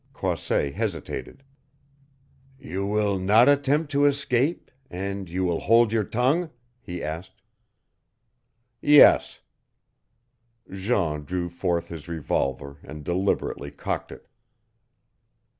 [0.13, 1.43] Croisset hesitated.
[2.57, 6.49] "You will not attempt to escape and you will hold your tongue?"
[6.81, 7.43] he asked.
[8.81, 9.41] "Yes."
[10.71, 14.27] Jean drew forth his revolver and deliberately cocked it.